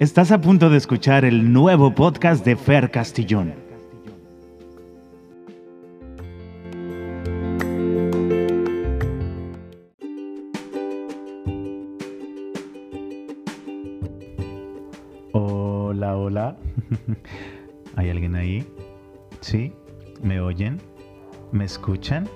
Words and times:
Estás 0.00 0.32
a 0.32 0.40
punto 0.40 0.70
de 0.70 0.76
escuchar 0.76 1.24
el 1.24 1.52
nuevo 1.52 1.94
podcast 1.94 2.44
de 2.44 2.56
Fer 2.56 2.90
Castillón. 2.90 3.54
Hola, 15.30 16.16
hola. 16.16 16.56
¿Hay 17.94 18.10
alguien 18.10 18.34
ahí? 18.34 18.66
¿Sí? 19.42 19.72
¿Me 20.24 20.40
oyen? 20.40 20.80
¿Me 21.52 21.66
escuchan? 21.66 22.28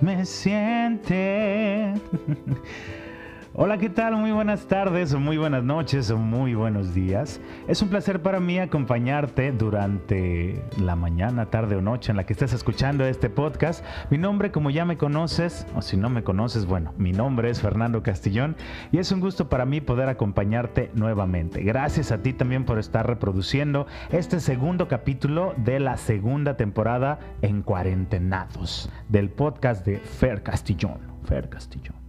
¿Me 0.00 0.24
sienten? 0.24 2.00
Hola, 3.54 3.76
¿qué 3.76 3.90
tal? 3.90 4.16
Muy 4.16 4.32
buenas 4.32 4.66
tardes, 4.66 5.12
o 5.12 5.20
muy 5.20 5.36
buenas 5.36 5.62
noches, 5.62 6.10
o 6.10 6.16
muy 6.16 6.54
buenos 6.54 6.94
días. 6.94 7.38
Es 7.68 7.82
un 7.82 7.90
placer 7.90 8.22
para 8.22 8.40
mí 8.40 8.58
acompañarte 8.58 9.52
durante 9.52 10.64
la 10.78 10.96
mañana, 10.96 11.50
tarde 11.50 11.76
o 11.76 11.82
noche 11.82 12.12
en 12.12 12.16
la 12.16 12.24
que 12.24 12.32
estés 12.32 12.54
escuchando 12.54 13.04
este 13.04 13.28
podcast. 13.28 13.84
Mi 14.08 14.16
nombre, 14.16 14.50
como 14.50 14.70
ya 14.70 14.86
me 14.86 14.96
conoces, 14.96 15.66
o 15.76 15.82
si 15.82 15.98
no 15.98 16.08
me 16.08 16.24
conoces, 16.24 16.64
bueno, 16.64 16.94
mi 16.96 17.12
nombre 17.12 17.50
es 17.50 17.60
Fernando 17.60 18.02
Castillón 18.02 18.56
y 18.90 18.96
es 18.96 19.12
un 19.12 19.20
gusto 19.20 19.50
para 19.50 19.66
mí 19.66 19.82
poder 19.82 20.08
acompañarte 20.08 20.90
nuevamente. 20.94 21.62
Gracias 21.62 22.10
a 22.10 22.22
ti 22.22 22.32
también 22.32 22.64
por 22.64 22.78
estar 22.78 23.06
reproduciendo 23.06 23.86
este 24.12 24.40
segundo 24.40 24.88
capítulo 24.88 25.52
de 25.58 25.78
la 25.78 25.98
segunda 25.98 26.56
temporada 26.56 27.18
en 27.42 27.60
Cuarentenados 27.60 28.88
del 29.10 29.28
podcast 29.28 29.84
de 29.84 29.98
Fer 29.98 30.42
Castillón. 30.42 31.00
Fer 31.24 31.50
Castillón. 31.50 32.01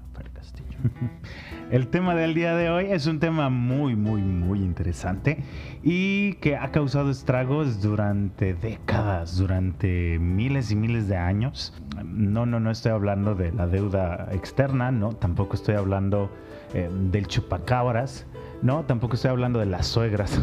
El 1.72 1.88
tema 1.88 2.16
del 2.16 2.34
día 2.34 2.56
de 2.56 2.70
hoy 2.70 2.86
es 2.90 3.08
un 3.08 3.20
tema 3.20 3.50
muy, 3.50 3.96
muy, 3.96 4.22
muy 4.22 4.60
interesante 4.60 5.44
y 5.82 6.34
que 6.36 6.56
ha 6.56 6.72
causado 6.72 7.10
estragos 7.10 7.82
durante 7.82 8.54
décadas, 8.54 9.38
durante 9.38 10.20
miles 10.20 10.72
y 10.72 10.76
miles 10.76 11.08
de 11.08 11.18
años. 11.18 11.74
No, 12.04 12.46
no, 12.46 12.60
no 12.60 12.72
estoy 12.72 12.92
hablando 12.92 13.36
de 13.36 13.52
la 13.52 13.68
deuda 13.68 14.30
externa, 14.32 14.92
no, 14.92 15.14
tampoco 15.14 15.56
estoy 15.56 15.76
hablando 15.76 16.30
eh, 16.74 16.90
del 17.12 17.28
chupacabras, 17.28 18.26
no, 18.62 18.84
tampoco 18.84 19.16
estoy 19.16 19.32
hablando 19.32 19.60
de 19.60 19.66
las 19.66 19.88
suegras. 19.88 20.42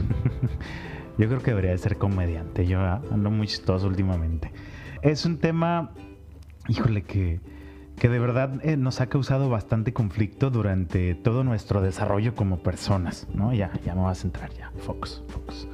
Yo 1.19 1.29
creo 1.29 1.41
que 1.41 1.51
debería 1.51 1.73
de 1.73 1.79
ser 1.79 1.99
comediante, 1.99 2.67
yo 2.67 2.81
ando 2.81 3.31
muy 3.31 3.47
chistoso 3.47 3.87
últimamente. 3.87 4.53
Es 5.03 5.27
un 5.27 5.37
tema, 5.37 5.91
híjole, 6.67 7.03
que 7.03 7.41
que 8.01 8.09
de 8.09 8.19
verdad 8.19 8.51
eh, 8.63 8.79
nos 8.79 9.03
ha 9.03 9.09
causado 9.09 9.51
bastante 9.51 9.93
conflicto 9.93 10.51
durante 10.51 11.15
todo 11.15 11.45
nuestro 11.45 11.83
desarrollo 11.83 12.35
como 12.35 12.63
personas, 12.63 13.29
¿no? 13.35 13.53
Ya, 13.53 13.73
ya 13.85 13.95
me 13.95 14.01
vas 14.01 14.25
a 14.25 14.27
entrar, 14.27 14.51
ya, 14.55 14.73
focus, 14.79 15.23
focus. 15.29 15.69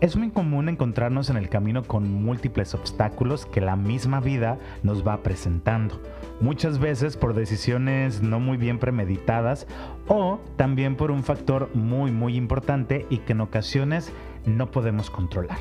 Es 0.00 0.16
muy 0.16 0.30
común 0.30 0.68
encontrarnos 0.68 1.30
en 1.30 1.36
el 1.36 1.48
camino 1.48 1.84
con 1.84 2.12
múltiples 2.24 2.74
obstáculos 2.74 3.46
que 3.46 3.60
la 3.60 3.76
misma 3.76 4.18
vida 4.18 4.58
nos 4.82 5.06
va 5.06 5.22
presentando, 5.22 6.02
muchas 6.40 6.80
veces 6.80 7.16
por 7.16 7.32
decisiones 7.32 8.22
no 8.22 8.40
muy 8.40 8.56
bien 8.56 8.80
premeditadas 8.80 9.68
o 10.08 10.40
también 10.56 10.96
por 10.96 11.12
un 11.12 11.22
factor 11.22 11.70
muy 11.74 12.10
muy 12.10 12.34
importante 12.34 13.06
y 13.08 13.18
que 13.18 13.34
en 13.34 13.40
ocasiones 13.40 14.12
no 14.44 14.72
podemos 14.72 15.10
controlar. 15.10 15.58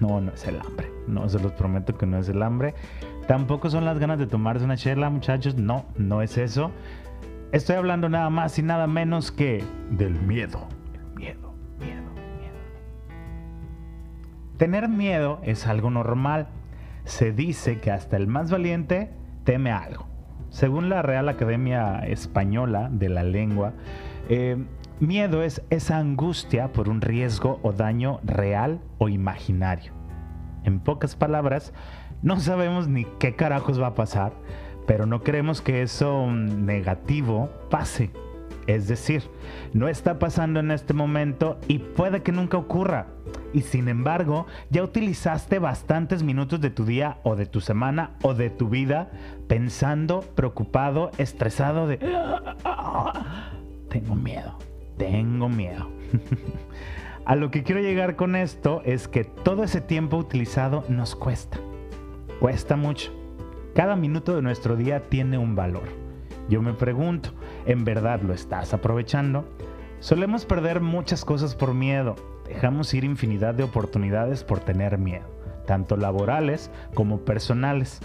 No, 0.00 0.20
no 0.20 0.32
es 0.32 0.46
el 0.46 0.60
hambre, 0.60 0.90
no 1.06 1.28
se 1.28 1.38
los 1.38 1.52
prometo 1.52 1.96
que 1.96 2.04
no 2.04 2.18
es 2.18 2.28
el 2.28 2.42
hambre, 2.42 2.74
Tampoco 3.26 3.70
son 3.70 3.84
las 3.84 3.98
ganas 3.98 4.18
de 4.18 4.26
tomarse 4.26 4.64
una 4.64 4.76
chela, 4.76 5.10
muchachos. 5.10 5.56
No, 5.56 5.84
no 5.96 6.22
es 6.22 6.38
eso. 6.38 6.70
Estoy 7.52 7.76
hablando 7.76 8.08
nada 8.08 8.30
más 8.30 8.58
y 8.58 8.62
nada 8.62 8.86
menos 8.86 9.32
que 9.32 9.64
del 9.90 10.14
miedo. 10.14 10.68
El 10.94 11.14
miedo, 11.16 11.54
miedo, 11.78 12.10
miedo. 12.38 12.56
Tener 14.56 14.88
miedo 14.88 15.40
es 15.42 15.66
algo 15.66 15.90
normal. 15.90 16.48
Se 17.04 17.32
dice 17.32 17.80
que 17.80 17.90
hasta 17.90 18.16
el 18.16 18.28
más 18.28 18.50
valiente 18.50 19.10
teme 19.44 19.72
algo. 19.72 20.06
Según 20.50 20.88
la 20.88 21.02
Real 21.02 21.28
Academia 21.28 21.98
Española 22.06 22.88
de 22.92 23.08
la 23.08 23.24
Lengua, 23.24 23.72
eh, 24.28 24.56
miedo 25.00 25.42
es 25.42 25.62
esa 25.70 25.98
angustia 25.98 26.72
por 26.72 26.88
un 26.88 27.00
riesgo 27.00 27.58
o 27.62 27.72
daño 27.72 28.20
real 28.22 28.80
o 28.98 29.08
imaginario. 29.08 29.92
En 30.64 30.80
pocas 30.80 31.14
palabras, 31.14 31.72
no 32.22 32.40
sabemos 32.40 32.88
ni 32.88 33.04
qué 33.18 33.34
carajos 33.34 33.80
va 33.80 33.88
a 33.88 33.94
pasar, 33.94 34.32
pero 34.86 35.06
no 35.06 35.22
queremos 35.22 35.60
que 35.60 35.82
eso 35.82 36.30
negativo 36.30 37.50
pase. 37.70 38.10
Es 38.66 38.88
decir, 38.88 39.22
no 39.74 39.86
está 39.88 40.18
pasando 40.18 40.58
en 40.58 40.72
este 40.72 40.92
momento 40.92 41.58
y 41.68 41.78
puede 41.78 42.22
que 42.22 42.32
nunca 42.32 42.56
ocurra. 42.56 43.06
Y 43.52 43.62
sin 43.62 43.88
embargo, 43.88 44.46
ya 44.70 44.82
utilizaste 44.82 45.60
bastantes 45.60 46.22
minutos 46.22 46.60
de 46.60 46.70
tu 46.70 46.84
día 46.84 47.18
o 47.22 47.36
de 47.36 47.46
tu 47.46 47.60
semana 47.60 48.16
o 48.22 48.34
de 48.34 48.50
tu 48.50 48.68
vida 48.68 49.10
pensando, 49.46 50.20
preocupado, 50.34 51.12
estresado 51.16 51.86
de... 51.86 51.98
Tengo 53.88 54.14
miedo, 54.16 54.58
tengo 54.96 55.48
miedo. 55.48 55.88
A 57.24 57.34
lo 57.34 57.50
que 57.50 57.62
quiero 57.62 57.80
llegar 57.80 58.16
con 58.16 58.36
esto 58.36 58.82
es 58.84 59.08
que 59.08 59.24
todo 59.24 59.64
ese 59.64 59.80
tiempo 59.80 60.16
utilizado 60.16 60.84
nos 60.88 61.16
cuesta. 61.16 61.58
Cuesta 62.40 62.76
mucho. 62.76 63.12
Cada 63.74 63.96
minuto 63.96 64.36
de 64.36 64.42
nuestro 64.42 64.76
día 64.76 65.08
tiene 65.08 65.38
un 65.38 65.56
valor. 65.56 65.88
Yo 66.50 66.60
me 66.60 66.74
pregunto, 66.74 67.30
¿en 67.64 67.84
verdad 67.84 68.20
lo 68.20 68.34
estás 68.34 68.74
aprovechando? 68.74 69.48
Solemos 70.00 70.44
perder 70.44 70.82
muchas 70.82 71.24
cosas 71.24 71.54
por 71.54 71.72
miedo. 71.72 72.14
Dejamos 72.46 72.92
ir 72.92 73.04
infinidad 73.04 73.54
de 73.54 73.62
oportunidades 73.62 74.44
por 74.44 74.60
tener 74.60 74.98
miedo, 74.98 75.24
tanto 75.66 75.96
laborales 75.96 76.70
como 76.92 77.20
personales. 77.20 78.00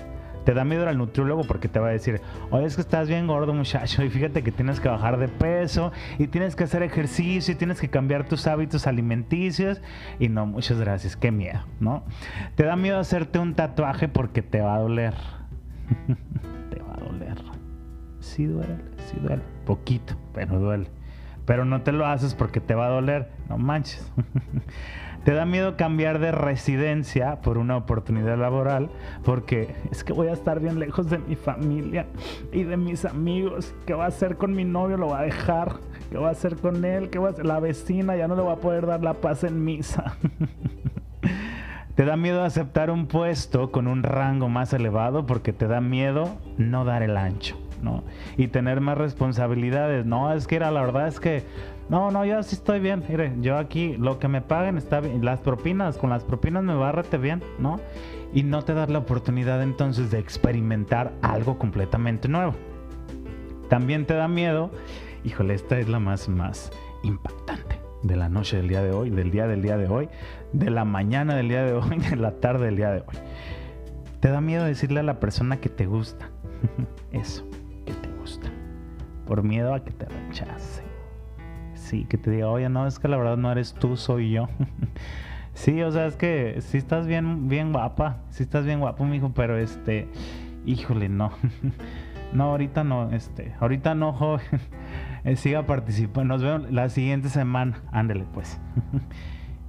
Te 0.46 0.54
da 0.54 0.64
miedo 0.64 0.88
al 0.88 0.98
nutriólogo 0.98 1.44
porque 1.44 1.68
te 1.68 1.80
va 1.80 1.90
a 1.90 1.92
decir, 1.92 2.22
oye, 2.50 2.66
es 2.66 2.76
que 2.76 2.82
estás 2.82 3.08
bien 3.08 3.28
gordo 3.28 3.54
muchacho 3.54 4.04
y 4.04 4.10
fíjate 4.10 4.44
que 4.44 4.52
tienes 4.52 4.80
que 4.80 4.90
bajar 4.90 5.18
de 5.18 5.28
peso 5.28 5.92
y 6.18 6.28
tienes 6.28 6.56
que 6.56 6.64
hacer 6.64 6.84
ejercicio 6.84 7.54
y 7.54 7.58
tienes 7.58 7.80
que 7.80 7.90
cambiar 7.90 8.28
tus 8.28 8.48
hábitos 8.48 8.88
alimenticios. 8.88 9.82
Y 10.20 10.30
no, 10.30 10.46
muchas 10.46 10.80
gracias, 10.80 11.16
qué 11.16 11.32
miedo, 11.32 11.60
¿no? 11.80 12.04
Te 12.56 12.64
da 12.64 12.76
miedo 12.76 13.00
hacerte 13.00 13.40
un 13.40 13.54
tatuaje 13.54 14.08
porque 14.08 14.42
te 14.42 14.62
va 14.62 14.76
a 14.76 14.80
doler. 14.80 15.14
te 16.70 16.82
va 16.82 16.94
a 16.94 16.98
doler. 16.98 17.38
Sí 18.20 18.46
duele, 18.46 18.78
sí 18.98 19.18
duele. 19.22 19.42
Poquito, 19.66 20.16
pero 20.34 20.60
duele. 20.60 20.88
Pero 21.46 21.66
no 21.66 21.82
te 21.82 21.92
lo 21.92 22.06
haces 22.06 22.36
porque 22.36 22.60
te 22.62 22.76
va 22.76 22.88
a 22.88 22.90
doler. 22.90 23.30
No 23.50 23.58
manches. 23.58 24.12
Te 25.24 25.34
da 25.34 25.46
miedo 25.46 25.78
cambiar 25.78 26.18
de 26.18 26.32
residencia 26.32 27.42
por 27.42 27.60
una 27.60 27.78
oportunidad 27.78 28.40
laboral 28.40 28.90
porque 29.24 29.76
es 29.92 30.04
que 30.04 30.14
voy 30.14 30.30
a 30.30 30.34
estar 30.34 30.60
bien 30.60 30.80
lejos 30.80 31.12
de 31.12 31.20
mi 31.20 31.36
familia 31.36 32.08
y 32.52 32.64
de 32.64 32.76
mis 32.76 33.06
amigos. 33.06 33.76
¿Qué 33.86 33.94
va 33.94 34.06
a 34.06 34.08
hacer 34.08 34.38
con 34.38 34.56
mi 34.56 34.66
novio? 34.66 34.98
¿Lo 34.98 35.10
va 35.10 35.20
a 35.20 35.24
dejar? 35.24 35.74
¿Qué 36.10 36.18
va 36.18 36.30
a 36.30 36.32
hacer 36.32 36.56
con 36.56 36.84
él? 36.86 37.12
¿Qué 37.12 37.20
va 37.20 37.28
a 37.28 37.32
hacer? 37.32 37.46
La 37.46 37.60
vecina 37.60 38.16
ya 38.16 38.28
no 38.28 38.36
le 38.36 38.42
va 38.42 38.54
a 38.54 38.58
poder 38.58 38.88
dar 38.88 39.04
la 39.04 39.14
paz 39.14 39.44
en 39.44 39.64
misa. 39.64 40.18
te 41.96 42.04
da 42.04 42.18
miedo 42.18 42.44
aceptar 42.44 42.90
un 42.90 43.06
puesto 43.06 43.72
con 43.72 43.86
un 43.88 44.02
rango 44.02 44.50
más 44.50 44.74
elevado 44.74 45.28
porque 45.28 45.54
te 45.54 45.68
da 45.68 45.82
miedo 45.82 46.36
no 46.58 46.84
dar 46.84 47.04
el 47.04 47.16
ancho. 47.16 47.61
Y 48.38 48.48
tener 48.48 48.82
más 48.82 48.98
responsabilidades. 48.98 50.06
No, 50.06 50.34
es 50.34 50.48
que 50.48 50.56
era 50.56 50.72
la 50.72 50.82
verdad 50.82 51.08
es 51.08 51.20
que 51.20 51.44
no, 51.90 52.10
no, 52.10 52.24
yo 52.24 52.42
sí 52.44 52.56
estoy 52.56 52.80
bien. 52.80 53.04
Mire, 53.10 53.34
yo 53.42 53.58
aquí 53.58 53.98
lo 53.98 54.18
que 54.18 54.28
me 54.28 54.42
paguen 54.42 54.78
está 54.78 55.02
bien. 55.02 55.26
Las 55.26 55.42
propinas, 55.42 55.98
con 55.98 56.10
las 56.10 56.24
propinas 56.24 56.64
me 56.64 56.74
bárrate 56.74 57.18
bien, 57.18 57.44
¿no? 57.60 57.80
Y 58.34 58.44
no 58.44 58.62
te 58.62 58.74
das 58.74 58.90
la 58.90 59.00
oportunidad 59.00 59.62
entonces 59.62 60.10
de 60.10 60.20
experimentar 60.20 61.12
algo 61.22 61.58
completamente 61.58 62.30
nuevo. 62.30 62.54
También 63.68 64.06
te 64.06 64.14
da 64.14 64.28
miedo. 64.28 64.72
Híjole, 65.24 65.54
esta 65.54 65.80
es 65.80 65.90
la 65.90 66.00
más, 66.00 66.30
más 66.30 66.72
impactante 67.04 67.82
de 68.04 68.16
la 68.16 68.30
noche 68.30 68.58
del 68.58 68.68
día 68.68 68.82
de 68.82 68.92
hoy, 68.92 69.10
del 69.10 69.32
día 69.32 69.48
del 69.48 69.62
día 69.62 69.78
de 69.78 69.88
hoy, 69.88 70.10
de 70.54 70.70
la 70.70 70.86
mañana 70.86 71.36
del 71.36 71.50
día 71.50 71.64
de 71.64 71.74
hoy, 71.74 71.98
de 72.10 72.16
la 72.16 72.40
tarde 72.40 72.66
del 72.66 72.78
día 72.78 72.92
de 72.92 73.02
hoy. 73.02 73.18
Te 74.20 74.30
da 74.30 74.40
miedo 74.40 74.64
decirle 74.64 75.02
a 75.02 75.04
la 75.04 75.20
persona 75.20 75.60
que 75.60 75.70
te 75.70 75.88
gusta. 75.88 76.30
Eso. 77.12 77.51
Por 79.32 79.44
miedo 79.44 79.74
a 79.74 79.82
que 79.82 79.92
te 79.92 80.04
rechace 80.08 80.84
sí, 81.74 82.04
que 82.04 82.18
te 82.18 82.30
diga, 82.32 82.50
oye, 82.50 82.68
no, 82.68 82.86
es 82.86 83.00
que 83.00 83.08
la 83.08 83.16
verdad 83.16 83.38
no 83.38 83.50
eres 83.50 83.74
tú, 83.74 83.96
soy 83.96 84.30
yo. 84.32 84.50
sí, 85.54 85.82
o 85.82 85.90
sea, 85.90 86.06
es 86.06 86.18
que 86.18 86.58
sí 86.60 86.78
estás 86.78 87.08
bien, 87.08 87.48
bien 87.48 87.72
guapa, 87.72 88.18
sí 88.30 88.44
estás 88.44 88.66
bien 88.66 88.82
guapo, 88.82 89.06
mijo, 89.06 89.32
pero 89.34 89.58
este, 89.58 90.10
híjole, 90.66 91.08
no. 91.08 91.32
no, 92.34 92.44
ahorita 92.44 92.84
no, 92.84 93.10
este, 93.14 93.56
ahorita 93.62 93.96
no, 93.96 94.12
joven. 94.12 94.42
Eh, 95.24 95.38
siga 95.38 95.66
participando. 95.66 96.34
Nos 96.34 96.44
vemos 96.44 96.70
la 96.70 96.90
siguiente 96.90 97.30
semana. 97.30 97.84
Ándele, 97.94 98.26
pues. 98.34 98.60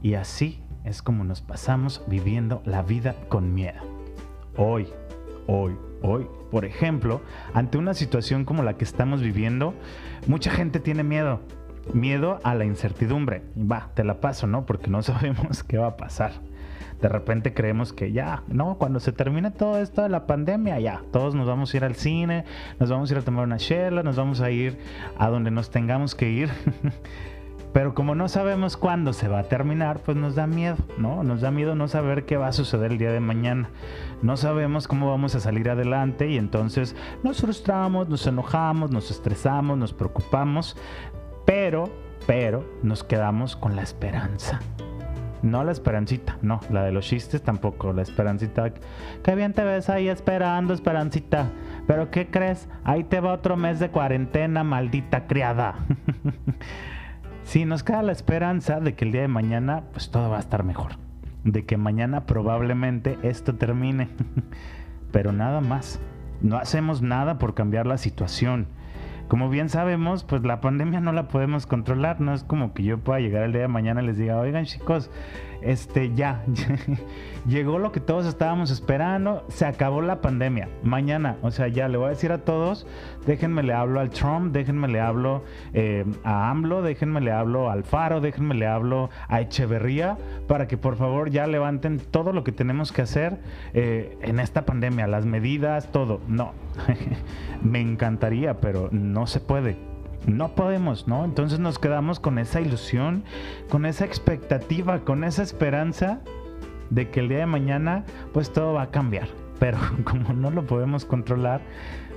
y 0.03 0.14
así 0.14 0.61
es 0.82 1.03
como 1.03 1.23
nos 1.23 1.41
pasamos 1.41 2.03
viviendo 2.09 2.62
la 2.64 2.82
vida 2.82 3.14
con 3.29 3.55
miedo. 3.55 3.81
Hoy, 4.56 4.88
hoy, 5.47 5.76
hoy, 6.03 6.26
por 6.52 6.64
ejemplo, 6.64 7.22
ante 7.52 7.78
una 7.78 7.94
situación 7.94 8.44
como 8.44 8.62
la 8.62 8.75
que 8.75 8.84
estamos 8.84 9.22
viviendo, 9.22 9.75
mucha 10.28 10.52
gente 10.52 10.78
tiene 10.78 11.02
miedo 11.02 11.40
Miedo 11.93 12.38
a 12.44 12.54
la 12.54 12.64
incertidumbre. 12.64 13.43
Va, 13.58 13.90
te 13.94 14.04
la 14.04 14.20
paso, 14.20 14.46
¿no? 14.46 14.64
Porque 14.66 14.88
no 14.88 15.02
sabemos 15.02 15.64
qué 15.64 15.78
va 15.78 15.88
a 15.88 15.96
pasar. 15.96 16.32
De 17.00 17.08
repente 17.08 17.52
creemos 17.52 17.93
que 17.93 18.12
ya, 18.12 18.44
no, 18.46 18.78
cuando 18.78 19.00
se 19.00 19.10
termine 19.10 19.50
todo 19.50 19.81
esto 19.81 20.02
de 20.02 20.08
la 20.08 20.28
pandemia, 20.28 20.78
ya, 20.78 21.02
todos 21.10 21.34
nos 21.34 21.49
vamos 21.49 21.75
a 21.75 21.76
ir 21.76 21.84
al 21.84 21.96
cine, 21.96 22.44
nos 22.78 22.90
vamos 22.90 23.10
a 23.10 23.14
ir 23.14 23.19
a 23.19 23.22
tomar 23.22 23.44
una 23.44 23.56
chela, 23.56 24.04
nos 24.04 24.14
vamos 24.14 24.40
a 24.40 24.52
ir 24.52 24.78
a 25.19 25.28
donde 25.28 25.50
nos 25.50 25.70
tengamos 25.70 26.14
que 26.14 26.31
ir. 26.31 26.50
Pero 27.73 27.95
como 27.95 28.15
no 28.15 28.29
sabemos 28.29 28.77
cuándo 28.77 29.13
se 29.13 29.29
va 29.29 29.41
a 29.41 29.45
terminar, 29.45 30.01
pues 30.01 30.17
nos 30.17 30.35
da 30.35 30.47
miedo, 30.47 30.77
¿no? 30.99 31.23
Nos 31.23 31.41
da 31.41 31.51
miedo 31.51 31.75
no 31.75 31.89
saber 31.89 32.27
qué 32.27 32.37
va 32.37 32.49
a 32.49 32.53
suceder 32.53 32.93
el 32.93 32.99
día 32.99 33.13
de 33.13 33.21
mañana. 33.21 33.71
No 34.21 34.37
sabemos 34.37 34.87
cómo 34.87 35.11
vamos 35.11 35.35
a 35.35 35.41
salir 35.41 35.71
adelante 35.71 36.29
y 36.29 36.37
entonces 36.37 36.95
nos 37.23 37.41
frustramos, 37.41 38.09
nos 38.09 38.27
enojamos, 38.27 38.91
nos 38.91 39.11
estresamos, 39.11 39.79
nos 39.79 39.95
preocupamos, 39.95 40.77
pero, 41.47 41.89
pero 42.27 42.65
nos 42.83 43.05
quedamos 43.05 43.57
con 43.57 43.75
la 43.75 43.83
esperanza. 43.83 44.61
No 45.41 45.65
la 45.65 45.73
esperancita, 45.73 46.39
no, 46.41 46.61
la 46.71 46.85
de 46.85 46.93
los 46.93 47.07
chistes 47.07 47.43
tampoco, 47.43 47.93
la 47.93 48.03
esperancita. 48.03 48.73
Qué 49.25 49.35
bien 49.35 49.55
te 49.55 49.65
ves 49.65 49.89
ahí 49.89 50.09
esperando, 50.09 50.73
esperancita. 50.73 51.51
Pero 51.89 52.11
¿qué 52.13 52.29
crees? 52.29 52.69
Ahí 52.85 53.03
te 53.03 53.19
va 53.19 53.33
otro 53.33 53.57
mes 53.57 53.81
de 53.81 53.91
cuarentena, 53.91 54.63
maldita 54.63 55.27
criada. 55.27 55.75
Sí, 57.52 57.66
nos 57.66 57.82
queda 57.82 58.00
la 58.00 58.12
esperanza 58.12 58.81
de 58.81 58.94
que 58.94 59.04
el 59.04 59.12
día 59.12 59.20
de 59.20 59.28
mañana 59.28 59.82
pues 59.93 60.10
todo 60.10 60.31
va 60.31 60.38
a 60.38 60.40
estar 60.40 60.64
mejor. 60.64 60.93
De 61.44 61.66
que 61.66 61.76
mañana 61.76 62.25
probablemente 62.25 63.19
esto 63.22 63.56
termine. 63.56 64.08
Pero 65.12 65.32
nada 65.32 65.60
más. 65.60 66.00
No 66.40 66.56
hacemos 66.56 67.02
nada 67.02 67.38
por 67.38 67.52
cambiar 67.52 67.87
la 67.87 67.99
situación. 67.99 68.69
Como 69.28 69.50
bien 69.50 69.69
sabemos, 69.69 70.25
pues 70.25 70.44
la 70.44 70.62
pandemia 70.62 71.00
no 71.00 71.12
la 71.12 71.28
podemos 71.28 71.66
controlar. 71.66 72.22
No 72.22 72.32
es 72.32 72.43
como 72.43 72.72
que 72.72 72.84
yo 72.84 72.96
pueda 73.00 73.20
llegar 73.20 73.43
el 73.43 73.52
día 73.52 73.60
de 73.60 73.69
mañana 73.69 74.02
y 74.02 74.06
les 74.06 74.16
diga, 74.16 74.38
oigan 74.38 74.64
chicos, 74.64 75.10
este 75.62 76.14
ya, 76.14 76.44
llegó 77.47 77.79
lo 77.79 77.93
que 77.93 78.00
todos 78.00 78.26
estábamos 78.26 78.70
esperando, 78.70 79.44
se 79.49 79.64
acabó 79.64 80.03
la 80.03 80.20
pandemia. 80.20 80.69
Mañana, 80.82 81.37
o 81.43 81.50
sea, 81.50 81.69
ya 81.69 81.88
le 81.88 81.99
voy 81.99 82.06
a 82.06 82.11
decir 82.11 82.32
a 82.32 82.38
todos, 82.38 82.87
déjenme 83.26 83.62
le 83.62 83.73
hablo 83.73 84.00
al 84.00 84.11
Trump, 84.11 84.53
déjenme 84.53 84.88
le 84.88 85.00
hablo 85.00 85.44
eh, 85.73 86.05
a 86.25 86.50
AMLO, 86.50 86.82
déjenme 86.82 87.20
le 87.20 87.32
hablo 87.32 87.70
al 87.70 87.85
Faro, 87.85 88.20
déjenme 88.20 88.55
le 88.55 88.67
hablo 88.67 89.11
a 89.29 89.41
Echeverría, 89.41 90.19
para 90.49 90.69
que 90.69 90.76
por 90.76 90.97
favor 90.97 91.31
ya 91.31 91.47
levanten 91.47 91.99
todo 91.99 92.32
lo 92.32 92.44
que 92.44 92.53
tenemos 92.53 92.93
que 92.93 93.03
hacer 93.03 93.38
eh, 93.75 94.17
en 94.23 94.41
esta 94.41 94.64
pandemia, 94.64 95.06
las 95.06 95.26
medidas, 95.26 95.91
todo. 95.93 96.20
No, 96.29 96.53
me 97.62 97.81
encantaría, 97.81 98.61
pero 98.61 98.88
no 98.91 99.26
se 99.26 99.41
puede 99.41 99.92
no 100.27 100.55
podemos, 100.55 101.09
¿no? 101.09 101.25
Entonces 101.25 101.59
nos 101.59 101.79
quedamos 101.79 102.21
con 102.21 102.39
esa 102.39 102.61
ilusión, 102.61 103.25
con 103.69 103.87
esa 103.87 104.05
expectativa, 104.05 105.01
con 105.01 105.25
esa 105.25 105.43
esperanza 105.43 106.21
de 106.91 107.11
que 107.11 107.21
el 107.21 107.29
día 107.29 107.39
de 107.39 107.47
mañana 107.47 108.05
pues 108.33 108.53
todo 108.53 108.75
va 108.75 108.83
a 108.83 108.91
cambiar. 108.91 109.29
Pero 109.59 109.79
como 110.05 110.33
no 110.33 110.51
lo 110.51 110.67
podemos 110.67 111.05
controlar, 111.05 111.61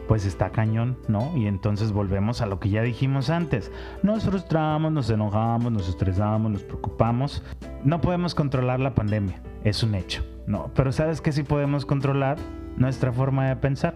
pues 0.07 0.25
está 0.25 0.51
cañón, 0.51 0.97
¿no? 1.07 1.35
Y 1.35 1.47
entonces 1.47 1.91
volvemos 1.91 2.41
a 2.41 2.45
lo 2.45 2.59
que 2.59 2.69
ya 2.69 2.83
dijimos 2.83 3.29
antes. 3.29 3.71
Nos 4.03 4.23
frustramos, 4.23 4.91
nos 4.91 5.09
enojamos, 5.09 5.71
nos 5.71 5.89
estresamos, 5.89 6.51
nos 6.51 6.63
preocupamos. 6.63 7.43
No 7.83 8.01
podemos 8.01 8.35
controlar 8.35 8.79
la 8.79 8.93
pandemia, 8.93 9.41
es 9.63 9.81
un 9.81 9.95
hecho, 9.95 10.23
¿no? 10.45 10.71
Pero 10.75 10.91
¿sabes 10.91 11.21
qué 11.21 11.31
sí 11.31 11.43
podemos 11.43 11.85
controlar? 11.85 12.37
Nuestra 12.77 13.11
forma 13.11 13.47
de 13.47 13.55
pensar, 13.55 13.95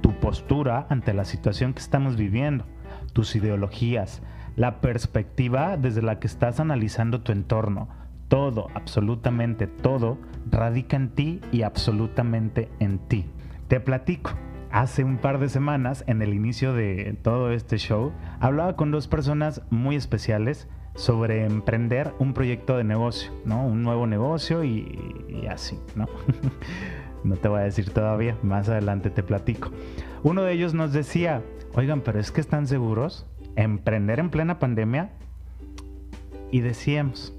tu 0.00 0.12
postura 0.20 0.86
ante 0.88 1.12
la 1.12 1.24
situación 1.24 1.74
que 1.74 1.80
estamos 1.80 2.16
viviendo 2.16 2.64
tus 3.12 3.36
ideologías, 3.36 4.22
la 4.56 4.80
perspectiva 4.80 5.76
desde 5.76 6.02
la 6.02 6.18
que 6.18 6.26
estás 6.26 6.60
analizando 6.60 7.20
tu 7.20 7.32
entorno. 7.32 7.88
Todo, 8.28 8.68
absolutamente 8.74 9.66
todo, 9.66 10.18
radica 10.50 10.96
en 10.96 11.10
ti 11.10 11.40
y 11.52 11.62
absolutamente 11.62 12.68
en 12.78 12.98
ti. 12.98 13.26
Te 13.68 13.80
platico. 13.80 14.32
Hace 14.70 15.02
un 15.02 15.18
par 15.18 15.40
de 15.40 15.48
semanas, 15.48 16.04
en 16.06 16.22
el 16.22 16.32
inicio 16.32 16.72
de 16.72 17.18
todo 17.22 17.50
este 17.50 17.76
show, 17.76 18.12
hablaba 18.38 18.76
con 18.76 18.92
dos 18.92 19.08
personas 19.08 19.62
muy 19.70 19.96
especiales 19.96 20.68
sobre 20.94 21.44
emprender 21.44 22.14
un 22.20 22.34
proyecto 22.34 22.76
de 22.76 22.84
negocio, 22.84 23.32
¿no? 23.44 23.66
Un 23.66 23.82
nuevo 23.82 24.06
negocio 24.06 24.62
y, 24.62 24.96
y 25.28 25.46
así, 25.46 25.78
¿no? 25.96 26.06
no 27.24 27.36
te 27.36 27.48
voy 27.48 27.60
a 27.60 27.64
decir 27.64 27.90
todavía, 27.90 28.36
más 28.42 28.68
adelante 28.68 29.10
te 29.10 29.22
platico. 29.22 29.70
Uno 30.22 30.42
de 30.42 30.52
ellos 30.52 30.74
nos 30.74 30.92
decía, 30.92 31.42
Oigan, 31.74 32.00
pero 32.00 32.18
es 32.18 32.32
que 32.32 32.40
están 32.40 32.66
seguros 32.66 33.26
emprender 33.56 34.18
en 34.18 34.30
plena 34.30 34.58
pandemia. 34.58 35.12
Y 36.50 36.60
decíamos, 36.60 37.32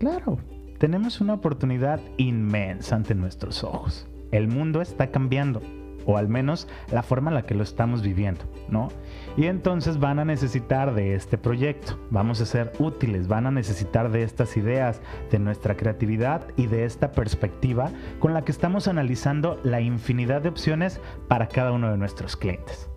claro, 0.00 0.38
tenemos 0.78 1.20
una 1.20 1.34
oportunidad 1.34 2.00
inmensa 2.16 2.96
ante 2.96 3.14
nuestros 3.14 3.62
ojos. 3.62 4.06
El 4.30 4.48
mundo 4.48 4.80
está 4.80 5.10
cambiando, 5.10 5.60
o 6.08 6.16
al 6.16 6.26
menos 6.26 6.66
la 6.90 7.02
forma 7.02 7.30
en 7.30 7.34
la 7.34 7.42
que 7.42 7.54
lo 7.54 7.62
estamos 7.62 8.00
viviendo, 8.00 8.46
¿no? 8.70 8.88
Y 9.36 9.44
entonces 9.44 10.00
van 10.00 10.18
a 10.18 10.24
necesitar 10.24 10.94
de 10.94 11.14
este 11.14 11.36
proyecto, 11.36 11.98
vamos 12.08 12.40
a 12.40 12.46
ser 12.46 12.72
útiles, 12.78 13.28
van 13.28 13.46
a 13.46 13.50
necesitar 13.50 14.10
de 14.10 14.22
estas 14.22 14.56
ideas, 14.56 15.02
de 15.30 15.38
nuestra 15.38 15.76
creatividad 15.76 16.46
y 16.56 16.66
de 16.66 16.86
esta 16.86 17.12
perspectiva 17.12 17.90
con 18.20 18.32
la 18.32 18.42
que 18.42 18.52
estamos 18.52 18.88
analizando 18.88 19.60
la 19.64 19.82
infinidad 19.82 20.40
de 20.40 20.48
opciones 20.48 20.98
para 21.28 21.46
cada 21.46 21.72
uno 21.72 21.90
de 21.90 21.98
nuestros 21.98 22.36
clientes. 22.36 22.88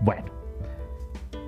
Bueno, 0.00 0.26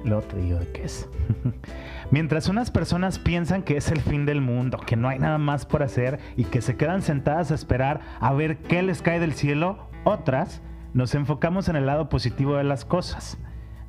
luego 0.03 0.23
te 0.23 0.39
digo 0.39 0.61
de 0.61 0.73
qué 0.73 0.85
es. 0.85 1.07
Mientras 2.15 2.49
unas 2.49 2.71
personas 2.71 3.19
piensan 3.19 3.65
que 3.65 3.77
es 3.77 3.91
el 3.91 4.01
fin 4.01 4.25
del 4.25 4.41
mundo, 4.41 4.79
que 4.79 4.95
no 4.95 5.09
hay 5.09 5.19
nada 5.19 5.39
más 5.39 5.67
por 5.67 5.83
hacer 5.83 6.21
y 6.37 6.45
que 6.45 6.63
se 6.63 6.77
quedan 6.77 7.03
sentadas 7.03 7.51
a 7.51 7.57
esperar 7.57 8.03
a 8.21 8.33
ver 8.33 8.59
qué 8.59 8.85
les 8.85 9.03
cae 9.03 9.19
del 9.19 9.33
cielo, 9.33 9.89
otras 10.05 10.63
nos 10.93 11.17
enfocamos 11.17 11.69
en 11.69 11.75
el 11.75 11.87
lado 11.87 12.09
positivo 12.09 12.55
de 12.55 12.63
las 12.63 12.85
cosas. 12.85 13.37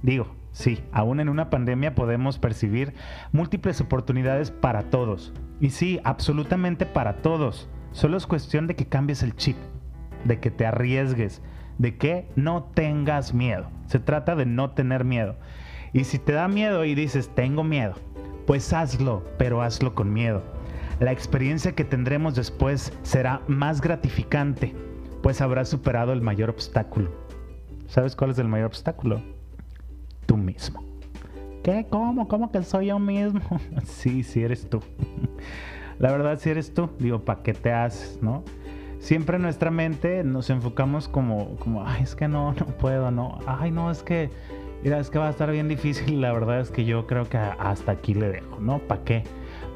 Digo, 0.01 0.35
sí, 0.53 0.83
aún 0.91 1.19
en 1.19 1.29
una 1.29 1.51
pandemia 1.51 1.93
podemos 1.93 2.39
percibir 2.39 2.95
múltiples 3.31 3.79
oportunidades 3.79 4.49
para 4.49 4.89
todos. 4.89 5.31
Y 5.59 5.69
sí, 5.69 5.99
absolutamente 6.03 6.87
para 6.87 7.17
todos. 7.17 7.69
Solo 7.91 8.17
es 8.17 8.25
cuestión 8.25 8.65
de 8.65 8.75
que 8.75 8.87
cambies 8.87 9.21
el 9.21 9.35
chip, 9.35 9.57
de 10.23 10.39
que 10.39 10.49
te 10.49 10.65
arriesgues, 10.65 11.43
de 11.77 11.95
que 11.99 12.27
no 12.35 12.71
tengas 12.73 13.35
miedo. 13.35 13.69
Se 13.85 13.99
trata 13.99 14.35
de 14.35 14.47
no 14.47 14.71
tener 14.71 15.03
miedo. 15.03 15.35
Y 15.93 16.05
si 16.05 16.17
te 16.17 16.33
da 16.33 16.47
miedo 16.47 16.85
y 16.85 16.95
dices, 16.95 17.29
tengo 17.35 17.63
miedo, 17.63 17.93
pues 18.45 18.73
hazlo, 18.73 19.23
pero 19.37 19.61
hazlo 19.61 19.95
con 19.95 20.13
miedo. 20.13 20.43
La 20.99 21.11
experiencia 21.11 21.73
que 21.73 21.83
tendremos 21.83 22.35
después 22.35 22.93
será 23.03 23.41
más 23.47 23.81
gratificante, 23.81 24.73
pues 25.21 25.41
habrás 25.41 25.69
superado 25.69 26.13
el 26.13 26.21
mayor 26.21 26.49
obstáculo. 26.49 27.11
¿Sabes 27.87 28.15
cuál 28.15 28.31
es 28.31 28.39
el 28.39 28.47
mayor 28.47 28.67
obstáculo? 28.67 29.21
Tú 30.25 30.37
mismo. 30.37 30.83
¿Qué? 31.63 31.85
¿Cómo? 31.89 32.27
¿Cómo 32.27 32.51
que 32.51 32.63
soy 32.63 32.87
yo 32.87 32.99
mismo? 32.99 33.41
sí, 33.83 34.23
sí 34.23 34.43
eres 34.43 34.69
tú. 34.69 34.81
La 35.99 36.11
verdad, 36.11 36.39
si 36.39 36.49
eres 36.49 36.73
tú. 36.73 36.89
Digo, 36.99 37.23
¿para 37.23 37.41
qué 37.41 37.53
te 37.53 37.71
haces, 37.71 38.19
no? 38.21 38.43
siempre 39.05 39.35
en 39.35 39.43
nuestra 39.43 39.69
mente 39.69 40.23
nos 40.23 40.49
enfocamos 40.49 41.07
como, 41.07 41.57
como, 41.57 41.85
ay, 41.87 42.01
es 42.01 42.15
que 42.15 42.27
no, 42.27 42.53
no 42.53 42.65
puedo, 42.65 43.11
no, 43.11 43.37
ay, 43.45 43.69
no, 43.69 43.91
es 43.91 44.01
que, 44.01 44.31
mira, 44.85 44.99
es 44.99 45.09
que 45.09 45.19
va 45.19 45.27
a 45.27 45.31
estar 45.31 45.51
bien 45.51 45.67
difícil, 45.67 46.21
la 46.21 46.31
verdad 46.31 46.61
es 46.61 46.71
que 46.71 46.85
yo 46.85 47.05
creo 47.07 47.27
que 47.27 47.37
hasta 47.37 47.91
aquí 47.91 48.13
le 48.13 48.29
dejo, 48.29 48.61
¿no? 48.61 48.79
¿Para 48.79 49.03
qué? 49.03 49.23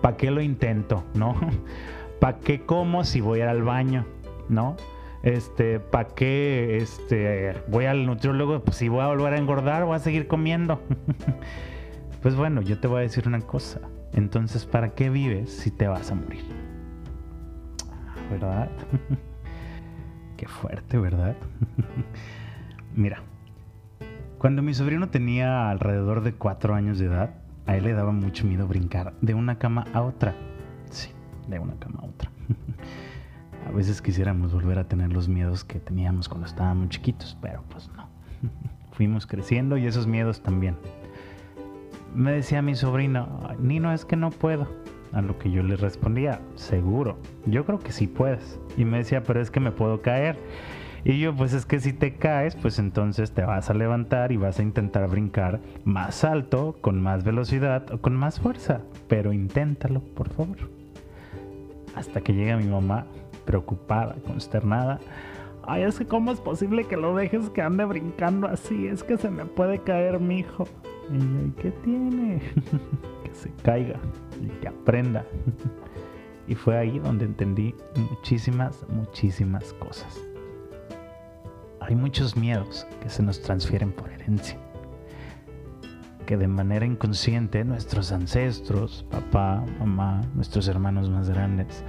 ¿Para 0.02 0.16
qué 0.16 0.32
lo 0.32 0.42
intento, 0.42 1.04
no? 1.14 1.36
¿Para 2.22 2.40
qué 2.40 2.62
como 2.62 3.04
si 3.04 3.20
voy 3.20 3.42
al 3.42 3.64
baño, 3.64 4.06
no? 4.48 4.78
Este, 5.24 5.82
¿para 5.82 6.08
qué 6.08 6.78
este, 6.78 7.54
voy 7.68 7.86
al 7.86 8.06
nutriólogo? 8.06 8.62
Pues 8.62 8.78
si 8.78 8.88
voy 8.88 9.02
a 9.02 9.08
volver 9.08 9.34
a 9.34 9.38
engordar, 9.38 9.84
voy 9.84 9.98
a 9.98 10.00
seguir 10.00 10.28
comiendo. 10.28 10.80
pues 12.22 12.36
bueno, 12.36 12.62
yo 12.62 12.80
te 12.80 12.88
voy 12.88 13.00
a 13.00 13.02
decir 13.02 13.28
una 13.28 13.42
cosa. 13.42 13.82
Entonces, 14.14 14.66
¿para 14.66 14.90
qué 14.90 15.10
vives 15.10 15.52
si 15.52 15.72
te 15.72 15.88
vas 15.90 16.10
a 16.12 16.16
morir? 16.16 16.46
¿verdad? 18.30 18.70
Qué 20.38 20.48
fuerte, 20.48 20.98
¿verdad? 20.98 21.36
Mira, 22.96 23.22
cuando 24.40 24.62
mi 24.62 24.74
sobrino 24.74 25.10
tenía 25.10 25.70
alrededor 25.70 26.22
de 26.22 26.34
cuatro 26.34 26.74
años 26.74 26.98
de 26.98 27.08
edad, 27.08 27.32
a 27.68 27.76
él 27.76 27.84
le 27.84 27.94
daba 27.94 28.14
mucho 28.14 28.48
miedo 28.48 28.66
brincar 28.68 29.14
de 29.20 29.34
una 29.34 29.60
cama 29.60 29.86
a 29.94 30.02
otra. 30.02 30.34
Sí, 30.90 31.10
de 31.50 31.60
una 31.60 31.76
cama 31.76 32.00
a 32.02 32.06
otra. 32.06 32.32
a 33.68 33.72
veces 33.72 34.02
quisiéramos 34.02 34.54
volver 34.54 34.80
a 34.80 34.86
tener 34.86 35.12
los 35.12 35.28
miedos 35.28 35.66
que 35.66 35.82
teníamos 35.82 36.30
cuando 36.30 36.48
estábamos 36.48 36.88
chiquitos, 36.88 37.38
pero 37.42 37.64
pues 37.70 37.90
no. 37.98 38.08
Fuimos 38.94 39.28
creciendo 39.28 39.76
y 39.76 39.86
esos 39.86 40.08
miedos 40.08 40.42
también. 40.42 40.78
Me 42.16 42.32
decía 42.32 42.62
mi 42.62 42.76
sobrino, 42.76 43.28
Nino, 43.60 43.94
es 43.94 44.06
que 44.06 44.16
no 44.16 44.32
puedo. 44.32 44.68
A 45.12 45.22
lo 45.22 45.38
que 45.38 45.52
yo 45.52 45.64
le 45.64 45.76
respondía, 45.76 46.40
seguro, 46.56 47.18
yo 47.46 47.66
creo 47.66 47.80
que 47.80 47.92
sí 47.92 48.08
puedes. 48.08 48.58
Y 48.78 48.86
me 48.86 49.00
decía, 49.00 49.22
pero 49.24 49.42
es 49.42 49.52
que 49.52 49.60
me 49.60 49.72
puedo 49.72 50.02
caer. 50.02 50.38
Y 51.04 51.20
yo, 51.20 51.36
pues 51.36 51.54
es 51.54 51.66
que 51.66 51.80
si 51.80 51.94
te 51.94 52.16
caes, 52.16 52.56
pues 52.56 52.80
entonces 52.80 53.32
te 53.32 53.44
vas 53.44 53.70
a 53.70 53.74
levantar 53.74 54.32
y 54.32 54.38
vas 54.38 54.60
a 54.60 54.64
intentar 54.64 55.10
brincar 55.10 55.60
más 55.86 56.24
alto, 56.24 56.76
con 56.82 57.02
más 57.02 57.24
velocidad 57.24 57.92
o 57.92 58.00
con 58.00 58.16
más 58.16 58.40
fuerza. 58.40 58.82
Pero 59.08 59.32
inténtalo, 59.32 60.02
por 60.02 60.30
favor. 60.30 60.58
Hasta 61.96 62.22
que 62.22 62.34
llega 62.34 62.58
mi 62.58 62.68
mamá, 62.68 63.06
preocupada, 63.46 64.16
consternada. 64.26 65.00
Ay, 65.66 65.84
es 65.84 66.00
que 66.00 66.06
cómo 66.06 66.32
es 66.32 66.40
posible 66.40 66.86
que 66.86 66.98
lo 66.98 67.16
dejes 67.16 67.50
que 67.50 67.62
ande 67.62 67.86
brincando 67.86 68.48
así, 68.48 68.88
es 68.88 69.04
que 69.04 69.18
se 69.18 69.30
me 69.30 69.46
puede 69.46 69.80
caer 69.80 70.20
mi 70.20 70.40
hijo. 70.40 70.68
Y 71.12 71.18
yo, 71.18 71.48
¿y 71.48 71.52
qué 71.62 71.72
tiene? 71.84 72.42
que 73.24 73.34
se 73.34 73.52
caiga 73.64 74.00
y 74.42 74.48
que 74.60 74.68
aprenda. 74.68 75.26
y 76.48 76.56
fue 76.56 76.78
ahí 76.78 77.00
donde 77.00 77.26
entendí 77.26 77.74
muchísimas, 77.96 78.86
muchísimas 78.90 79.74
cosas. 79.74 80.29
Hay 81.82 81.96
muchos 81.96 82.36
miedos 82.36 82.86
que 83.02 83.10
se 83.10 83.24
nos 83.24 83.42
transfieren 83.42 83.92
por 83.92 84.10
herencia. 84.12 84.58
Que 86.26 86.38
de 86.38 86.48
manera 86.48 86.86
inconsciente 86.86 87.64
nuestros 87.64 88.12
ancestros, 88.12 89.06
papá, 89.10 89.64
mamá, 89.80 90.22
nuestros 90.36 90.68
hermanos 90.68 91.10
más 91.10 91.30
grandes, 91.30 91.84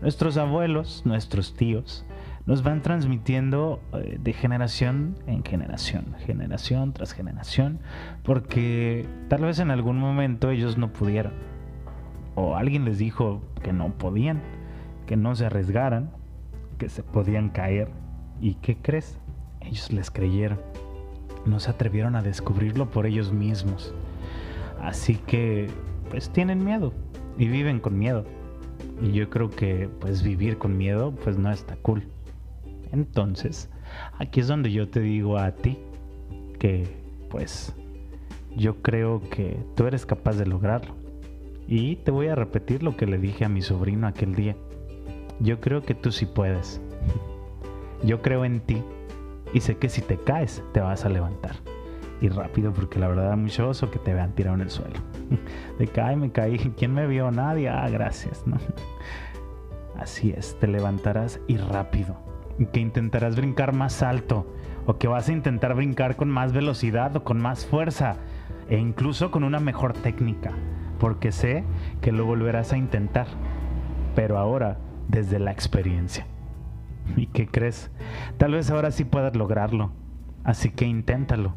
nuestros 0.00 0.36
abuelos, 0.36 1.02
nuestros 1.04 1.54
tíos, 1.54 2.04
nos 2.46 2.62
van 2.62 2.82
transmitiendo 2.82 3.80
eh, 3.92 4.18
de 4.20 4.32
generación 4.32 5.16
en 5.26 5.44
generación, 5.44 6.14
generación 6.26 6.92
tras 6.92 7.12
generación, 7.12 7.80
porque 8.22 9.06
tal 9.28 9.42
vez 9.42 9.60
en 9.60 9.70
algún 9.70 9.98
momento 9.98 10.50
ellos 10.50 10.76
no 10.76 10.92
pudieron, 10.92 11.32
o 12.34 12.56
alguien 12.56 12.84
les 12.84 12.98
dijo 12.98 13.42
que 13.62 13.72
no 13.72 13.94
podían, 13.96 14.42
que 15.06 15.16
no 15.16 15.34
se 15.34 15.46
arriesgaran, 15.46 16.10
que 16.78 16.88
se 16.88 17.02
podían 17.02 17.50
caer. 17.50 17.88
¿Y 18.40 18.54
qué 18.54 18.76
crees? 18.76 19.18
Ellos 19.64 19.92
les 19.92 20.10
creyeron, 20.10 20.60
no 21.46 21.60
se 21.60 21.70
atrevieron 21.70 22.16
a 22.16 22.22
descubrirlo 22.22 22.90
por 22.90 23.06
ellos 23.06 23.32
mismos. 23.32 23.94
Así 24.80 25.16
que, 25.16 25.68
pues 26.10 26.30
tienen 26.30 26.64
miedo 26.64 26.92
y 27.38 27.48
viven 27.48 27.80
con 27.80 27.98
miedo. 27.98 28.24
Y 29.02 29.12
yo 29.12 29.30
creo 29.30 29.50
que, 29.50 29.88
pues 30.00 30.22
vivir 30.22 30.58
con 30.58 30.76
miedo, 30.76 31.14
pues 31.24 31.38
no 31.38 31.50
está 31.50 31.76
cool. 31.76 32.04
Entonces, 32.92 33.70
aquí 34.18 34.40
es 34.40 34.48
donde 34.48 34.70
yo 34.70 34.88
te 34.88 35.00
digo 35.00 35.38
a 35.38 35.52
ti 35.52 35.78
que 36.58 36.86
pues 37.28 37.74
yo 38.56 38.80
creo 38.82 39.20
que 39.28 39.58
tú 39.74 39.86
eres 39.86 40.06
capaz 40.06 40.36
de 40.36 40.46
lograrlo. 40.46 40.94
Y 41.66 41.96
te 41.96 42.10
voy 42.10 42.28
a 42.28 42.34
repetir 42.34 42.82
lo 42.82 42.96
que 42.96 43.06
le 43.06 43.18
dije 43.18 43.44
a 43.44 43.48
mi 43.48 43.62
sobrino 43.62 44.06
aquel 44.06 44.34
día. 44.34 44.56
Yo 45.40 45.60
creo 45.60 45.82
que 45.82 45.94
tú 45.94 46.12
sí 46.12 46.26
puedes. 46.26 46.80
Yo 48.04 48.22
creo 48.22 48.44
en 48.44 48.60
ti 48.60 48.82
y 49.54 49.60
sé 49.60 49.78
que 49.78 49.88
si 49.88 50.02
te 50.02 50.18
caes 50.18 50.62
te 50.72 50.80
vas 50.80 51.06
a 51.06 51.08
levantar. 51.08 51.56
Y 52.20 52.28
rápido 52.28 52.72
porque 52.72 52.98
la 52.98 53.08
verdad 53.08 53.32
es 53.32 53.38
mucho 53.38 53.68
oso 53.68 53.90
que 53.90 53.98
te 53.98 54.12
vean 54.12 54.32
tirado 54.34 54.56
en 54.56 54.62
el 54.62 54.70
suelo. 54.70 55.00
De 55.78 55.86
cae, 55.86 56.16
me 56.16 56.30
caí. 56.30 56.58
¿Quién 56.76 56.92
me 56.92 57.06
vio? 57.06 57.30
Nadie. 57.30 57.68
Ah, 57.68 57.88
gracias. 57.88 58.44
Así 59.98 60.34
es, 60.36 60.58
te 60.58 60.66
levantarás 60.66 61.40
y 61.46 61.56
rápido 61.56 62.16
que 62.72 62.80
intentarás 62.80 63.36
brincar 63.36 63.74
más 63.74 64.02
alto 64.02 64.46
o 64.86 64.96
que 64.98 65.08
vas 65.08 65.28
a 65.28 65.32
intentar 65.32 65.74
brincar 65.74 66.16
con 66.16 66.28
más 66.28 66.52
velocidad 66.52 67.16
o 67.16 67.24
con 67.24 67.40
más 67.40 67.66
fuerza 67.66 68.16
e 68.68 68.78
incluso 68.78 69.30
con 69.30 69.44
una 69.44 69.60
mejor 69.60 69.92
técnica, 69.92 70.52
porque 70.98 71.32
sé 71.32 71.64
que 72.00 72.12
lo 72.12 72.26
volverás 72.26 72.72
a 72.72 72.76
intentar, 72.76 73.26
pero 74.14 74.38
ahora 74.38 74.78
desde 75.08 75.38
la 75.38 75.52
experiencia. 75.52 76.26
¿Y 77.16 77.26
qué 77.26 77.46
crees? 77.46 77.90
Tal 78.38 78.52
vez 78.52 78.70
ahora 78.70 78.90
sí 78.90 79.04
puedas 79.04 79.36
lograrlo, 79.36 79.92
así 80.42 80.70
que 80.70 80.86
inténtalo, 80.86 81.54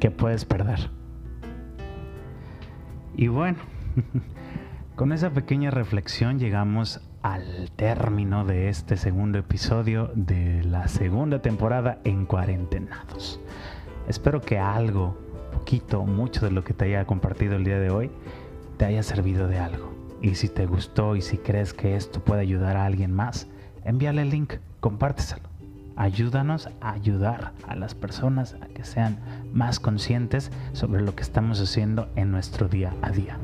que 0.00 0.10
puedes 0.10 0.44
perder. 0.44 0.90
Y 3.16 3.28
bueno, 3.28 3.58
con 4.96 5.12
esa 5.12 5.30
pequeña 5.30 5.70
reflexión 5.70 6.38
llegamos 6.38 7.00
al 7.22 7.70
término 7.76 8.44
de 8.44 8.68
este 8.68 8.96
segundo 8.96 9.38
episodio 9.38 10.10
de 10.14 10.64
la 10.64 10.88
segunda 10.88 11.40
temporada 11.40 12.00
en 12.04 12.26
Cuarentenados. 12.26 13.40
Espero 14.08 14.40
que 14.40 14.58
algo, 14.58 15.16
poquito, 15.52 16.04
mucho 16.04 16.44
de 16.44 16.50
lo 16.50 16.64
que 16.64 16.74
te 16.74 16.86
haya 16.86 17.04
compartido 17.04 17.56
el 17.56 17.64
día 17.64 17.78
de 17.78 17.90
hoy, 17.90 18.10
te 18.76 18.86
haya 18.86 19.02
servido 19.02 19.46
de 19.46 19.58
algo. 19.58 19.92
Y 20.20 20.34
si 20.34 20.48
te 20.48 20.66
gustó 20.66 21.14
y 21.14 21.22
si 21.22 21.38
crees 21.38 21.72
que 21.72 21.94
esto 21.94 22.20
puede 22.20 22.40
ayudar 22.40 22.76
a 22.76 22.84
alguien 22.84 23.12
más, 23.12 23.48
envíale 23.84 24.22
el 24.22 24.30
link, 24.30 24.54
compárteselo. 24.80 25.48
Ayúdanos 25.96 26.68
a 26.80 26.92
ayudar 26.92 27.52
a 27.68 27.74
las 27.76 27.94
personas 27.94 28.56
a 28.62 28.66
que 28.66 28.84
sean 28.84 29.18
más 29.52 29.78
conscientes 29.78 30.50
sobre 30.72 31.02
lo 31.02 31.14
que 31.14 31.22
estamos 31.22 31.60
haciendo 31.60 32.08
en 32.16 32.30
nuestro 32.30 32.68
día 32.68 32.94
a 33.02 33.10
día. 33.10 33.38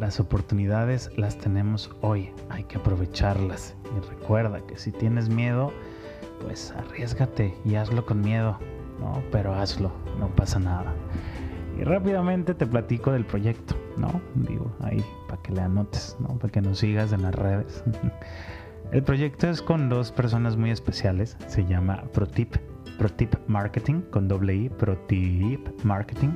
Las 0.00 0.20
oportunidades 0.20 1.10
las 1.16 1.38
tenemos 1.38 1.90
hoy, 2.02 2.30
hay 2.50 2.64
que 2.64 2.78
aprovecharlas. 2.78 3.74
Y 3.96 4.08
recuerda 4.08 4.60
que 4.66 4.76
si 4.78 4.92
tienes 4.92 5.28
miedo, 5.28 5.72
pues 6.42 6.72
arriesgate 6.72 7.54
y 7.64 7.76
hazlo 7.76 8.04
con 8.04 8.20
miedo, 8.20 8.58
¿no? 9.00 9.22
Pero 9.32 9.54
hazlo, 9.54 9.92
no 10.18 10.28
pasa 10.28 10.58
nada. 10.58 10.92
Y 11.78 11.84
rápidamente 11.84 12.54
te 12.54 12.66
platico 12.66 13.12
del 13.12 13.24
proyecto, 13.24 13.76
¿no? 13.96 14.20
Digo, 14.34 14.72
ahí, 14.80 15.04
para 15.28 15.40
que 15.42 15.52
le 15.52 15.60
anotes, 15.60 16.16
¿no? 16.18 16.28
Para 16.38 16.52
que 16.52 16.60
nos 16.60 16.78
sigas 16.78 17.12
en 17.12 17.22
las 17.22 17.34
redes. 17.34 17.84
El 18.92 19.02
proyecto 19.02 19.48
es 19.48 19.60
con 19.60 19.88
dos 19.88 20.12
personas 20.12 20.56
muy 20.56 20.70
especiales, 20.70 21.36
se 21.46 21.64
llama 21.64 22.04
ProTip, 22.12 22.56
ProTip 22.98 23.34
Marketing, 23.46 24.00
con 24.10 24.28
doble 24.28 24.54
I, 24.54 24.68
ProTip 24.70 25.84
Marketing 25.84 26.30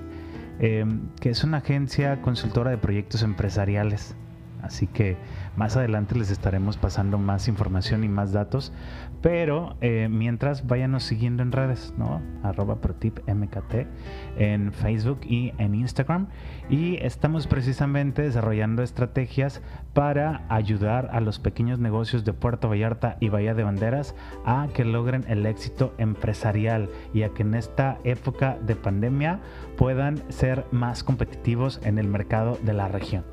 Em, 0.63 1.09
que 1.21 1.31
es 1.31 1.43
una 1.43 1.59
agencia 1.59 2.21
consultora 2.23 2.71
de 2.71 2.79
proyectos 2.79 3.25
empresariales. 3.25 4.15
Así 4.63 4.87
que 4.87 5.17
más 5.57 5.77
adelante 5.77 6.15
les 6.15 6.31
estaremos 6.31 6.77
pasando 6.77 7.19
más 7.19 7.49
información 7.49 8.05
y 8.05 8.09
más 8.09 8.33
datos. 8.33 8.73
Pero 9.21 9.77
eh, 9.81 10.09
mientras 10.11 10.67
váyanos 10.67 11.05
siguiendo 11.05 11.43
en 11.43 11.53
redes, 11.53 11.95
¿no? 11.97 12.23
Arroba 12.43 12.81
ProTipMKT 12.81 13.87
en 14.39 14.73
Facebook 14.73 15.21
y 15.25 15.53
en 15.59 15.75
Instagram. 15.75 16.29
Y 16.69 16.97
estamos 17.05 17.47
precisamente 17.47 18.23
desarrollando 18.23 18.83
estrategias 18.83 19.63
para 19.93 20.45
ayudar 20.49 21.11
a 21.13 21.21
los 21.21 21.39
pequeños 21.39 21.79
negocios 21.79 22.25
de 22.25 22.33
Puerto 22.33 22.69
Vallarta 22.69 23.17
y 23.21 23.29
Bahía 23.29 23.55
de 23.55 23.65
Banderas 23.65 24.15
a 24.45 24.69
que 24.75 24.85
logren 24.85 25.25
el 25.29 25.47
éxito 25.47 25.95
empresarial 25.99 26.89
y 27.13 27.23
a 27.23 27.31
que 27.31 27.43
en 27.43 27.55
esta 27.55 27.99
época 28.05 28.59
de 28.61 28.77
pandemia 28.77 29.41
puedan 29.77 30.23
ser 30.31 30.67
más 30.71 31.05
competitivos 31.05 31.81
en 31.85 31.99
el 31.99 32.09
mercado 32.09 32.59
de 32.63 32.73
la 32.73 32.89
región. 32.89 33.25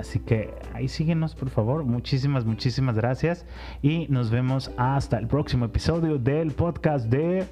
Así 0.00 0.18
que 0.18 0.54
ahí 0.72 0.88
síguenos, 0.88 1.34
por 1.34 1.50
favor. 1.50 1.84
Muchísimas, 1.84 2.46
muchísimas 2.46 2.96
gracias. 2.96 3.44
Y 3.82 4.06
nos 4.08 4.30
vemos 4.30 4.70
hasta 4.78 5.18
el 5.18 5.26
próximo 5.26 5.66
episodio 5.66 6.18
del 6.18 6.52
podcast 6.52 7.06
de... 7.06 7.46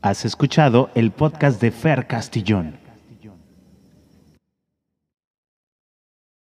Has 0.00 0.24
escuchado 0.24 0.88
el 0.94 1.10
podcast 1.10 1.60
de 1.60 1.70
Fer 1.70 2.06
Castillón. 2.06 2.85